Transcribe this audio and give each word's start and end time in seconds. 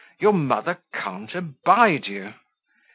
your 0.19 0.33
mother 0.33 0.79
can't 0.91 1.35
abide 1.35 2.07
you." 2.07 2.33